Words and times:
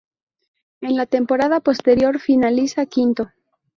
En 0.81 0.95
la 0.95 1.05
temporada 1.05 1.59
posterior 1.59 2.17
finaliza 2.19 2.87
quinto. 2.87 3.29